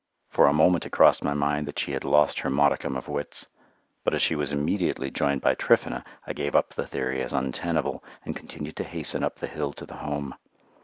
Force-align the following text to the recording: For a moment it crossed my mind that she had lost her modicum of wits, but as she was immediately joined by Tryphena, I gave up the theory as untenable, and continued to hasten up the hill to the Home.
For 0.31 0.47
a 0.47 0.51
moment 0.51 0.83
it 0.87 0.89
crossed 0.89 1.23
my 1.23 1.35
mind 1.35 1.67
that 1.67 1.77
she 1.77 1.91
had 1.91 2.03
lost 2.03 2.39
her 2.39 2.49
modicum 2.49 2.95
of 2.97 3.07
wits, 3.07 3.45
but 4.03 4.15
as 4.15 4.21
she 4.23 4.33
was 4.33 4.51
immediately 4.51 5.11
joined 5.11 5.41
by 5.41 5.53
Tryphena, 5.53 6.03
I 6.25 6.33
gave 6.33 6.55
up 6.55 6.71
the 6.73 6.87
theory 6.87 7.21
as 7.21 7.33
untenable, 7.33 8.03
and 8.25 8.35
continued 8.35 8.77
to 8.77 8.83
hasten 8.83 9.23
up 9.23 9.35
the 9.35 9.45
hill 9.45 9.73
to 9.73 9.85
the 9.85 9.97
Home. 9.97 10.33